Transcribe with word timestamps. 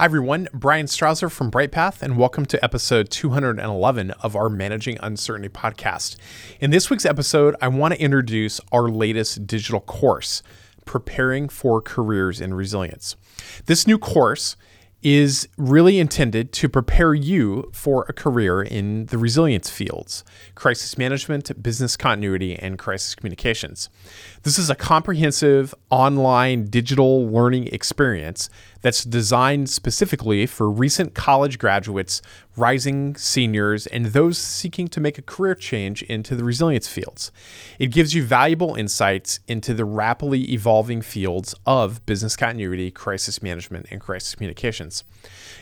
Hi, 0.00 0.06
everyone. 0.06 0.48
Bryan 0.54 0.86
Strawser 0.86 1.30
from 1.30 1.50
Bryghtpath, 1.50 2.00
and 2.00 2.16
welcome 2.16 2.46
to 2.46 2.64
episode 2.64 3.10
211 3.10 4.12
of 4.12 4.34
our 4.34 4.48
Managing 4.48 4.96
Uncertainty 5.02 5.50
podcast. 5.50 6.16
In 6.58 6.70
this 6.70 6.88
week's 6.88 7.04
episode, 7.04 7.54
I 7.60 7.68
want 7.68 7.92
to 7.92 8.00
introduce 8.00 8.62
our 8.72 8.88
latest 8.88 9.46
digital 9.46 9.80
course, 9.80 10.42
Preparing 10.86 11.50
for 11.50 11.82
Careers 11.82 12.40
in 12.40 12.54
Resilience. 12.54 13.14
This 13.66 13.86
new 13.86 13.98
course 13.98 14.56
is 15.02 15.48
really 15.56 15.98
intended 15.98 16.52
to 16.52 16.68
prepare 16.68 17.14
you 17.14 17.70
for 17.72 18.04
a 18.08 18.12
career 18.12 18.62
in 18.62 19.06
the 19.06 19.16
resilience 19.16 19.70
fields 19.70 20.24
crisis 20.54 20.98
management, 20.98 21.62
business 21.62 21.96
continuity, 21.96 22.54
and 22.54 22.78
crisis 22.78 23.14
communications. 23.14 23.88
This 24.42 24.58
is 24.58 24.68
a 24.68 24.74
comprehensive 24.74 25.74
online 25.88 26.66
digital 26.66 27.26
learning 27.26 27.68
experience 27.68 28.50
that's 28.82 29.04
designed 29.04 29.68
specifically 29.68 30.46
for 30.46 30.70
recent 30.70 31.14
college 31.14 31.58
graduates, 31.58 32.22
rising 32.56 33.14
seniors, 33.16 33.86
and 33.86 34.06
those 34.06 34.38
seeking 34.38 34.88
to 34.88 35.00
make 35.00 35.18
a 35.18 35.22
career 35.22 35.54
change 35.54 36.02
into 36.04 36.34
the 36.34 36.44
resilience 36.44 36.88
fields. 36.88 37.30
It 37.78 37.88
gives 37.88 38.14
you 38.14 38.24
valuable 38.24 38.74
insights 38.74 39.40
into 39.46 39.74
the 39.74 39.84
rapidly 39.84 40.52
evolving 40.52 41.02
fields 41.02 41.54
of 41.66 42.04
business 42.06 42.36
continuity, 42.36 42.90
crisis 42.90 43.42
management, 43.42 43.86
and 43.90 44.00
crisis 44.00 44.34
communications. 44.34 45.04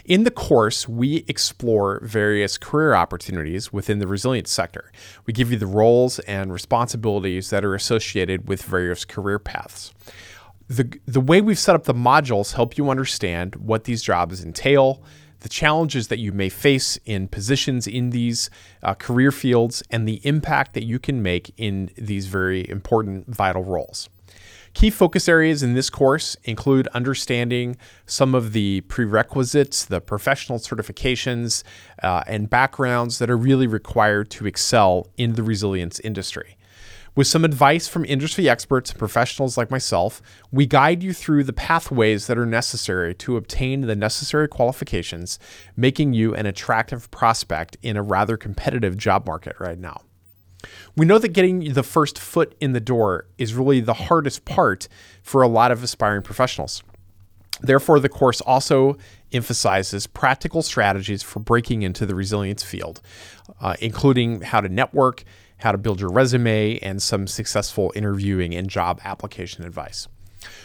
In 0.05 0.25
the 0.25 0.31
course, 0.31 0.89
we 0.89 1.25
explore 1.29 2.01
various 2.03 2.57
career 2.57 2.95
opportunities 2.95 3.73
within 3.73 3.99
the 3.99 4.07
resilience 4.07 4.51
sector. 4.51 4.91
We 5.27 5.33
give 5.33 5.51
you 5.53 5.59
the 5.59 5.67
roles 5.67 6.19
and 6.21 6.53
responsibilities 6.53 7.51
that 7.51 7.65
are 7.65 7.75
associated 7.75 8.49
with 8.49 8.63
various 8.63 9.05
career 9.05 9.39
paths 9.39 9.93
the 10.69 10.99
the 11.07 11.21
way 11.21 11.41
we've 11.41 11.59
set 11.59 11.75
up 11.75 11.85
the 11.85 11.95
modules 11.95 12.55
help 12.55 12.77
you 12.77 12.91
understand 12.91 13.57
what 13.57 13.85
these 13.85 14.03
jobs 14.03 14.45
entail, 14.45 15.03
the 15.41 15.49
challenges 15.49 16.09
that 16.09 16.19
you 16.19 16.33
may 16.33 16.49
face 16.49 16.99
in 17.05 17.29
positions 17.29 17.87
in 17.87 18.11
these 18.11 18.51
uh, 18.83 18.95
career 18.95 19.33
fields, 19.33 19.83
and 19.91 20.07
the 20.07 20.21
impact 20.25 20.75
that 20.75 20.85
you 20.85 20.99
can 20.99 21.23
make 21.23 21.53
in 21.57 21.91
these 21.97 22.27
very 22.27 22.69
important 22.69 23.35
vital 23.35 23.65
roles. 23.65 24.09
Key 24.75 24.91
focus 24.91 25.29
areas 25.29 25.63
in 25.63 25.73
this 25.73 25.89
course 25.89 26.37
include 26.45 26.87
understanding 26.89 27.77
some 28.05 28.35
of 28.35 28.53
the 28.53 28.83
prerequisites, 28.83 29.87
the 29.87 30.01
professional 30.01 30.59
certifications, 30.59 31.65
uh, 32.03 32.23
and 32.27 32.51
backgrounds 32.51 33.19
that 33.19 33.31
are 33.31 33.37
really 33.37 33.67
required 33.67 34.31
to 34.33 34.47
excel 34.47 35.09
in 35.17 35.33
the 35.33 35.43
resilience 35.43 35.99
industry. 36.01 36.58
With 37.15 37.27
some 37.27 37.45
advice 37.45 37.89
from 37.89 38.05
industry 38.05 38.49
experts 38.49 38.91
and 38.91 38.99
professionals 38.99 39.57
like 39.57 39.71
myself, 39.71 40.23
we 40.53 40.67
guide 40.67 41.03
you 41.03 41.13
through 41.13 41.45
the 41.45 41.53
pathways 41.53 42.27
that 42.27 42.39
are 42.39 42.47
necessary 42.47 43.15
to 43.17 43.37
obtain 43.37 43.83
the 43.83 43.97
necessary 43.97 44.47
qualifications, 44.47 45.39
making 45.77 46.13
you 46.13 46.35
an 46.35 46.47
attractive 46.47 47.11
prospect 47.11 47.77
in 47.83 47.97
a 47.97 48.03
rather 48.03 48.37
competitive 48.37 48.97
job 48.97 49.27
market 49.27 49.57
right 49.59 49.79
now. 49.79 50.03
We 50.97 51.07
know 51.07 51.19
that 51.19 51.29
getting 51.29 51.73
the 51.73 51.83
first 51.83 52.19
foot 52.19 52.57
in 52.61 52.73
the 52.73 52.81
door 52.81 53.27
is 53.39 53.55
really 53.55 53.81
the 53.81 53.95
hardest 53.95 54.45
part 54.45 54.89
for 55.23 55.43
a 55.43 55.49
lot 55.49 55.71
of 55.71 55.83
aspiring 55.83 56.23
professionals. 56.23 56.83
Therefore, 57.61 57.99
the 58.01 58.09
course 58.09 58.41
also 58.41 58.97
emphasizes 59.33 60.07
practical 60.07 60.63
strategies 60.63 61.23
for 61.23 61.41
breaking 61.41 61.83
into 61.83 62.07
the 62.07 62.15
resilience 62.15 62.63
field, 62.63 63.01
uh, 63.61 63.75
including 63.81 64.43
how 64.43 64.61
to 64.61 64.69
network, 64.69 65.25
how 65.59 65.73
to 65.73 65.79
build 65.79 66.01
your 66.01 66.11
resume, 66.11 66.79
and 66.79 67.03
some 67.03 67.27
successful 67.27 67.93
interviewing 67.95 68.55
and 68.55 68.69
job 68.69 69.01
application 69.05 69.65
advice. 69.65 70.09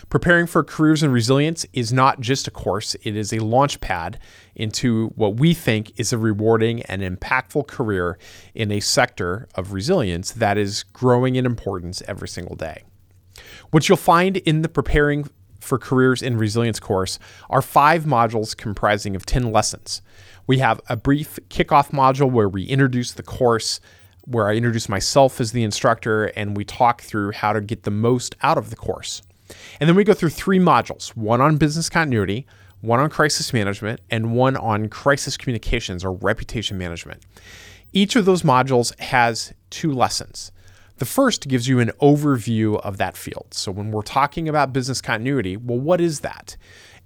Preparing 0.10 0.46
for 0.46 0.64
Careers 0.64 1.02
in 1.02 1.12
Resilience 1.12 1.66
is 1.74 1.92
not 1.92 2.20
just 2.20 2.48
a 2.48 2.52
course, 2.52 2.96
it 3.04 3.16
is 3.16 3.34
a 3.34 3.40
launch 3.40 3.82
pad 3.82 4.20
into 4.56 5.08
what 5.16 5.38
we 5.38 5.54
think 5.54 5.92
is 6.00 6.14
a 6.14 6.18
rewarding 6.18 6.82
and 6.84 7.02
impactful 7.02 7.68
career 7.68 8.18
in 8.54 8.72
a 8.72 8.80
sector 8.80 9.48
of 9.56 9.74
resilience 9.74 10.32
that 10.32 10.58
is 10.58 10.84
growing 10.84 11.36
in 11.36 11.46
importance 11.46 12.04
every 12.08 12.28
single 12.28 12.56
day. 12.56 12.84
What 13.72 13.90
you'll 13.90 13.98
find 13.98 14.38
in 14.38 14.62
the 14.62 14.70
Preparing 14.70 15.30
for 15.60 15.80
Careers 15.80 16.22
in 16.22 16.38
Resilience 16.38 16.80
course 16.80 17.18
are 17.50 17.62
five 17.62 18.04
modules 18.04 18.56
comprising 18.56 19.16
of 19.16 19.26
10 19.26 19.52
lessons. 19.52 20.02
We 20.46 20.60
have 20.60 20.82
a 20.88 20.98
brief 20.98 21.40
kickoff 21.50 21.92
module 21.92 22.30
where 22.30 22.50
we 22.50 22.66
introduce 22.66 23.14
the 23.14 23.24
course, 23.24 23.80
where 24.26 24.48
I 24.48 24.56
introduce 24.56 24.88
myself 24.90 25.42
as 25.42 25.52
the 25.52 25.64
instructor 25.64 26.26
and 26.26 26.56
we 26.56 26.64
talk 26.64 27.02
through 27.02 27.32
how 27.32 27.54
to 27.54 27.62
get 27.62 27.84
the 27.84 27.92
most 27.92 28.36
out 28.42 28.58
of 28.58 28.70
the 28.70 28.76
course. 28.76 29.22
And 29.80 29.88
then 29.88 29.96
we 29.96 30.04
go 30.04 30.14
through 30.14 30.30
three 30.30 30.60
modules 30.60 31.10
one 31.10 31.42
on 31.42 31.58
business 31.58 31.90
continuity, 31.90 32.46
one 32.82 33.00
on 33.00 33.10
crisis 33.10 33.54
management, 33.54 34.02
and 34.10 34.34
one 34.36 34.58
on 34.58 34.90
crisis 34.90 35.38
communications 35.38 36.04
or 36.04 36.14
reputation 36.14 36.78
management. 36.78 37.24
Each 37.92 38.16
of 38.16 38.26
those 38.26 38.42
modules 38.42 38.98
has 39.00 39.54
two 39.70 39.92
lessons. 39.92 40.52
The 40.98 41.06
first 41.06 41.48
gives 41.48 41.68
you 41.68 41.80
an 41.80 41.92
overview 42.02 42.80
of 42.82 42.98
that 42.98 43.18
field. 43.18 43.48
So, 43.52 43.72
when 43.72 43.92
we're 43.92 44.04
talking 44.04 44.48
about 44.48 44.74
business 44.74 45.02
continuity, 45.02 45.58
well, 45.58 45.80
what 45.80 46.00
is 46.00 46.22
that? 46.22 46.56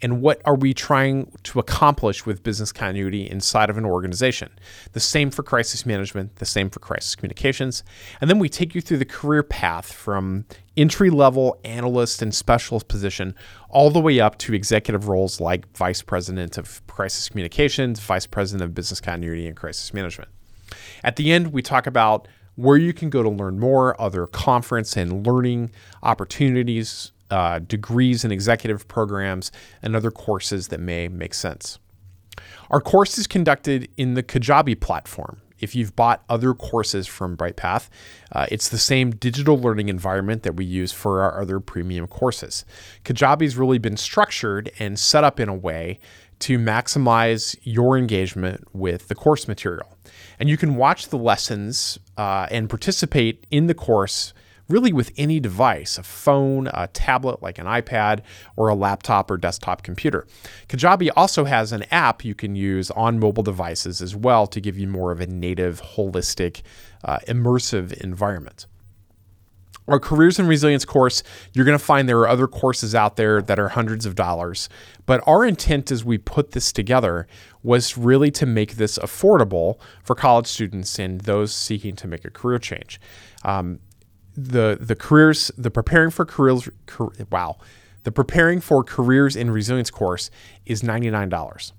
And 0.01 0.21
what 0.21 0.41
are 0.45 0.55
we 0.55 0.73
trying 0.73 1.31
to 1.43 1.59
accomplish 1.59 2.25
with 2.25 2.43
business 2.43 2.71
continuity 2.71 3.29
inside 3.29 3.69
of 3.69 3.77
an 3.77 3.85
organization. 3.85 4.51
The 4.93 4.99
same 4.99 5.31
for 5.31 5.43
crisis 5.43 5.85
management, 5.85 6.35
the 6.35 6.45
same 6.45 6.69
for 6.69 6.79
crisis 6.79 7.15
communications. 7.15 7.83
And 8.21 8.29
then 8.29 8.39
we 8.39 8.49
take 8.49 8.75
you 8.75 8.81
through 8.81 8.97
the 8.97 9.05
career 9.05 9.43
path 9.43 9.91
from 9.91 10.45
entry 10.75 11.09
level 11.09 11.59
analyst 11.63 12.21
and 12.21 12.33
specialist 12.33 12.87
position 12.87 13.33
all 13.69 13.89
the 13.89 13.99
way 13.99 14.19
up 14.19 14.37
to 14.39 14.53
executive 14.53 15.07
roles 15.07 15.41
like 15.41 15.75
vice 15.75 16.01
president 16.01 16.57
of 16.57 16.85
crisis 16.87 17.29
communications, 17.29 17.99
vice 17.99 18.27
president 18.27 18.63
of 18.63 18.75
business 18.75 19.01
continuity 19.01 19.47
and 19.47 19.57
crisis 19.57 19.93
management. 19.93 20.29
At 21.03 21.15
the 21.15 21.31
end, 21.31 21.53
we 21.53 21.61
talk 21.61 21.87
about 21.87 22.27
where 22.55 22.77
you 22.77 22.91
can 22.91 23.09
go 23.09 23.21
to 23.23 23.29
learn 23.29 23.59
more, 23.59 23.99
other 24.01 24.25
conference 24.27 24.97
and 24.97 25.25
learning 25.25 25.71
opportunities, 26.01 27.11
uh, 27.31 27.59
degrees 27.59 28.23
in 28.23 28.31
executive 28.31 28.87
programs, 28.87 29.51
and 29.81 29.95
other 29.95 30.11
courses 30.11 30.69
that 30.69 30.79
may 30.79 31.07
make 31.07 31.33
sense. 31.33 31.79
Our 32.69 32.81
course 32.81 33.17
is 33.17 33.27
conducted 33.27 33.89
in 33.97 34.13
the 34.13 34.23
Kajabi 34.23 34.79
platform. 34.79 35.41
If 35.59 35.75
you've 35.75 35.95
bought 35.95 36.23
other 36.29 36.53
courses 36.53 37.07
from 37.07 37.35
Bryghtpath, 37.35 37.89
uh, 38.31 38.45
it's 38.51 38.69
the 38.69 38.77
same 38.77 39.11
digital 39.11 39.57
learning 39.57 39.89
environment 39.89 40.43
that 40.43 40.55
we 40.55 40.65
use 40.65 40.91
for 40.91 41.21
our 41.21 41.41
other 41.41 41.59
premium 41.59 42.07
courses. 42.07 42.63
Kajabi's 43.03 43.57
really 43.57 43.79
been 43.79 43.97
structured 43.97 44.71
and 44.77 44.99
set 44.99 45.23
up 45.23 45.39
in 45.39 45.49
a 45.49 45.55
way 45.55 45.99
to 46.39 46.59
maximize 46.59 47.57
your 47.63 47.97
engagement 47.97 48.63
with 48.73 49.07
the 49.07 49.15
course 49.15 49.47
material. 49.47 49.97
And 50.39 50.47
you 50.47 50.57
can 50.57 50.75
watch 50.75 51.07
the 51.07 51.17
lessons 51.17 51.97
uh, 52.17 52.47
and 52.51 52.69
participate 52.69 53.47
in 53.49 53.65
the 53.65 53.73
course 53.73 54.33
really 54.67 54.93
with 54.93 55.11
any 55.17 55.39
device 55.39 55.97
a 55.97 56.03
phone, 56.03 56.67
a 56.73 56.87
tablet 56.87 57.41
like 57.41 57.57
an 57.57 57.65
iPad, 57.65 58.21
or 58.55 58.67
a 58.69 58.75
laptop 58.75 59.31
or 59.31 59.37
desktop 59.37 59.83
computer. 59.83 60.27
Kajabi 60.67 61.09
also 61.15 61.45
has 61.45 61.71
an 61.71 61.83
app 61.91 62.25
you 62.25 62.35
can 62.35 62.55
use 62.55 62.91
on 62.91 63.19
mobile 63.19 63.43
devices 63.43 64.01
as 64.01 64.15
well 64.15 64.47
to 64.47 64.59
give 64.61 64.77
you 64.77 64.87
more 64.87 65.11
of 65.11 65.19
a 65.21 65.27
native, 65.27 65.81
holistic, 65.81 66.61
uh, 67.03 67.19
immersive 67.27 67.93
environment. 68.01 68.65
Our 69.87 70.01
Careers 70.01 70.37
in 70.37 70.47
Resilience 70.47 70.83
course, 70.83 71.23
you're 71.53 71.63
going 71.63 71.77
to 71.77 71.83
find 71.83 72.09
there 72.09 72.19
are 72.19 72.27
other 72.27 72.47
courses 72.47 72.93
out 72.93 73.15
there 73.15 73.41
that 73.41 73.57
are 73.57 73.69
hundreds 73.69 74.05
of 74.05 74.15
dollars. 74.15 74.67
But 75.05 75.23
our 75.25 75.45
intent 75.45 75.91
as 75.91 76.03
we 76.03 76.17
put 76.17 76.51
this 76.51 76.73
together 76.73 77.25
was 77.63 77.97
really 77.97 78.29
to 78.31 78.45
make 78.45 78.75
this 78.75 78.97
affordable 78.97 79.79
for 80.03 80.13
college 80.13 80.47
students 80.47 80.99
and 80.99 81.21
those 81.21 81.53
seeking 81.53 81.95
to 81.97 82.07
make 82.07 82.25
a 82.25 82.29
career 82.29 82.59
change. 82.59 82.99
Um, 83.45 83.79
the 84.37 84.77
the 84.79 84.95
careers 84.95 85.51
the 85.57 85.71
preparing 85.71 86.11
for 86.11 86.23
careers 86.23 86.69
wow. 87.31 87.57
The 88.03 88.11
preparing 88.13 88.61
for 88.61 88.85
careers 88.85 89.35
in 89.35 89.51
resilience 89.51 89.89
course 89.89 90.29
is 90.65 90.81
$99 90.81 91.73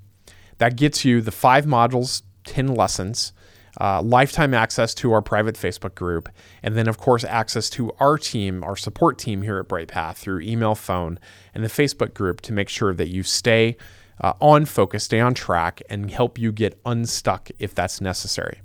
that 0.59 0.77
gets 0.77 1.05
you 1.05 1.23
the 1.23 1.31
five 1.31 1.65
modules 1.65 2.23
10 2.45 2.75
lessons 2.75 3.33
uh, 3.81 4.03
lifetime 4.03 4.53
access 4.55 4.93
to 4.93 5.13
our 5.13 5.23
private 5.23 5.55
facebook 5.55 5.95
group 5.95 6.29
and 6.63 6.77
then 6.77 6.89
of 6.89 6.99
course 6.99 7.25
access 7.25 7.71
to 7.71 7.93
our 8.01 8.19
team 8.19 8.63
our 8.65 8.77
support 8.77 9.19
team 9.19 9.43
here 9.43 9.59
at 9.59 9.69
Bryghtpath 9.69 10.17
through 10.17 10.41
email 10.41 10.75
phone 10.75 11.19
and 11.55 11.65
the 11.65 11.69
facebook 11.69 12.13
group 12.13 12.41
to 12.43 12.53
make 12.53 12.69
sure 12.69 12.93
that 12.93 13.09
you 13.09 13.23
stay 13.23 13.77
uh, 14.21 14.33
on 14.41 14.65
focus 14.65 15.05
stay 15.05 15.21
on 15.21 15.33
track 15.33 15.81
and 15.89 16.11
help 16.11 16.39
you 16.39 16.51
get 16.51 16.79
unstuck 16.85 17.51
if 17.59 17.75
that's 17.75 18.01
necessary 18.01 18.61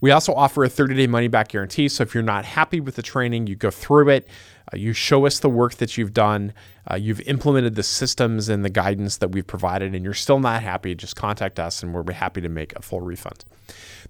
we 0.00 0.10
also 0.10 0.32
offer 0.34 0.64
a 0.64 0.68
30 0.68 0.94
day 0.94 1.06
money 1.06 1.28
back 1.28 1.48
guarantee. 1.48 1.88
So 1.88 2.02
if 2.02 2.14
you're 2.14 2.22
not 2.22 2.44
happy 2.44 2.80
with 2.80 2.96
the 2.96 3.02
training, 3.02 3.46
you 3.46 3.56
go 3.56 3.70
through 3.70 4.08
it, 4.10 4.28
uh, 4.72 4.76
you 4.76 4.92
show 4.92 5.26
us 5.26 5.38
the 5.38 5.48
work 5.48 5.74
that 5.74 5.96
you've 5.96 6.12
done, 6.12 6.52
uh, 6.90 6.96
you've 6.96 7.20
implemented 7.22 7.74
the 7.74 7.82
systems 7.82 8.48
and 8.48 8.64
the 8.64 8.70
guidance 8.70 9.18
that 9.18 9.32
we've 9.32 9.46
provided, 9.46 9.94
and 9.94 10.04
you're 10.04 10.14
still 10.14 10.40
not 10.40 10.62
happy, 10.62 10.94
just 10.94 11.16
contact 11.16 11.58
us 11.58 11.82
and 11.82 11.94
we'll 11.94 12.02
be 12.02 12.14
happy 12.14 12.40
to 12.40 12.48
make 12.48 12.74
a 12.76 12.82
full 12.82 13.00
refund. 13.00 13.44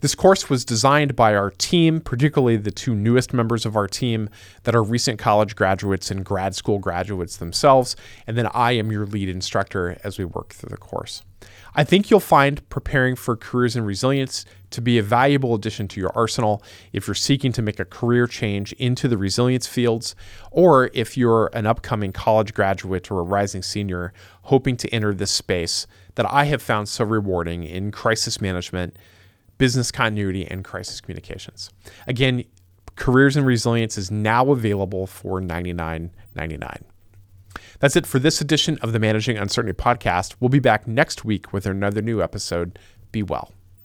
This 0.04 0.14
course 0.14 0.50
was 0.50 0.66
designed 0.66 1.16
by 1.16 1.34
our 1.34 1.48
team, 1.52 1.98
particularly 1.98 2.58
the 2.58 2.70
two 2.70 2.94
newest 2.94 3.32
members 3.32 3.64
of 3.64 3.74
our 3.74 3.88
team 3.88 4.28
that 4.64 4.74
are 4.74 4.82
recent 4.82 5.18
college 5.18 5.56
graduates 5.56 6.10
and 6.10 6.22
grad 6.22 6.54
school 6.54 6.78
graduates 6.78 7.38
themselves. 7.38 7.96
And 8.26 8.36
then 8.36 8.46
I 8.52 8.72
am 8.72 8.92
your 8.92 9.06
lead 9.06 9.30
instructor 9.30 9.96
as 10.04 10.18
we 10.18 10.26
work 10.26 10.52
through 10.52 10.68
the 10.68 10.76
course. 10.76 11.22
I 11.74 11.84
think 11.84 12.10
you'll 12.10 12.20
find 12.20 12.68
preparing 12.68 13.16
for 13.16 13.34
careers 13.34 13.76
in 13.76 13.86
resilience 13.86 14.44
to 14.72 14.82
be 14.82 14.98
a 14.98 15.02
valuable 15.02 15.54
addition 15.54 15.88
to 15.88 16.00
your 16.00 16.12
arsenal 16.14 16.62
if 16.92 17.06
you're 17.06 17.14
seeking 17.14 17.52
to 17.52 17.62
make 17.62 17.80
a 17.80 17.86
career 17.86 18.26
change 18.26 18.74
into 18.74 19.08
the 19.08 19.16
resilience 19.16 19.66
fields, 19.66 20.14
or 20.50 20.90
if 20.92 21.16
you're 21.16 21.48
an 21.54 21.64
upcoming 21.64 22.12
college 22.12 22.52
graduate 22.52 23.10
or 23.10 23.20
a 23.20 23.22
rising 23.22 23.62
senior 23.62 24.12
hoping 24.42 24.76
to 24.76 24.88
enter 24.90 25.14
this 25.14 25.30
space 25.30 25.86
that 26.16 26.30
I 26.30 26.44
have 26.44 26.60
found 26.60 26.90
so 26.90 27.06
rewarding 27.06 27.64
in 27.64 27.90
crisis 27.90 28.38
management, 28.38 28.98
business 29.58 29.90
continuity, 29.90 30.46
and 30.46 30.64
crisis 30.64 31.00
communications. 31.00 31.70
Again, 32.06 32.44
Careers 32.96 33.36
in 33.36 33.44
Resilience 33.44 33.98
is 33.98 34.10
now 34.10 34.50
available 34.50 35.06
for 35.06 35.40
$99.99. 35.40 36.82
That's 37.80 37.96
it 37.96 38.06
for 38.06 38.18
this 38.18 38.40
edition 38.40 38.78
of 38.82 38.92
the 38.92 38.98
Managing 38.98 39.36
Uncertainty 39.36 39.80
podcast. 39.80 40.36
We'll 40.40 40.48
be 40.48 40.60
back 40.60 40.86
next 40.86 41.24
week 41.24 41.52
with 41.52 41.66
another 41.66 42.02
new 42.02 42.22
episode. 42.22 42.78
Be 43.12 43.22
well. 43.22 43.52